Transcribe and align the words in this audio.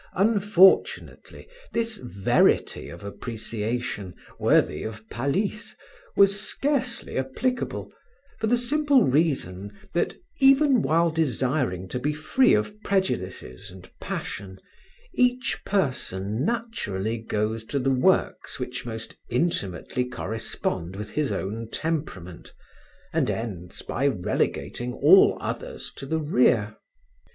Unfortunately, 0.15 1.47
this 1.73 1.97
verity 1.99 2.89
of 2.89 3.03
appreciation, 3.03 4.15
worthy 4.39 4.81
of 4.81 5.07
Palisse, 5.11 5.75
was 6.15 6.41
scarcely 6.41 7.19
applicable, 7.19 7.93
for 8.39 8.47
the 8.47 8.57
simple 8.57 9.03
reason 9.03 9.71
that, 9.93 10.15
even 10.39 10.81
while 10.81 11.11
desiring 11.11 11.87
to 11.87 11.99
be 11.99 12.13
free 12.13 12.55
of 12.55 12.81
prejudices 12.81 13.69
and 13.69 13.91
passion, 13.99 14.57
each 15.13 15.59
person 15.67 16.43
naturally 16.43 17.19
goes 17.19 17.63
to 17.65 17.77
the 17.77 17.91
works 17.91 18.59
which 18.59 18.87
most 18.87 19.15
intimately 19.29 20.03
correspond 20.05 20.95
with 20.95 21.11
his 21.11 21.31
own 21.31 21.69
temperament, 21.69 22.53
and 23.13 23.29
ends 23.29 23.83
by 23.83 24.07
relegating 24.07 24.93
all 24.93 25.37
others 25.39 25.93
to 25.95 26.07
the 26.07 26.17
rear. 26.19 26.75